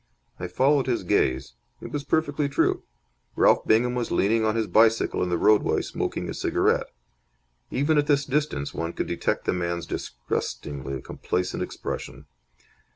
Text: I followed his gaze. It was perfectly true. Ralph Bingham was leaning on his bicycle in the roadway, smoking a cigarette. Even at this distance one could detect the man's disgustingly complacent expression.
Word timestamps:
I 0.39 0.47
followed 0.47 0.87
his 0.87 1.03
gaze. 1.03 1.53
It 1.79 1.91
was 1.91 2.03
perfectly 2.03 2.49
true. 2.49 2.81
Ralph 3.35 3.67
Bingham 3.67 3.93
was 3.93 4.09
leaning 4.09 4.43
on 4.43 4.55
his 4.55 4.65
bicycle 4.65 5.21
in 5.21 5.29
the 5.29 5.37
roadway, 5.37 5.83
smoking 5.83 6.27
a 6.27 6.33
cigarette. 6.33 6.89
Even 7.69 7.99
at 7.99 8.07
this 8.07 8.25
distance 8.25 8.73
one 8.73 8.93
could 8.93 9.05
detect 9.05 9.45
the 9.45 9.53
man's 9.53 9.85
disgustingly 9.85 11.03
complacent 11.03 11.61
expression. 11.61 12.25